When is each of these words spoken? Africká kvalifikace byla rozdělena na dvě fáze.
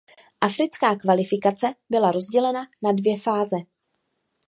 Africká 0.41 0.95
kvalifikace 0.95 1.73
byla 1.89 2.11
rozdělena 2.11 2.61
na 2.83 2.91
dvě 2.91 3.19
fáze. 3.19 3.55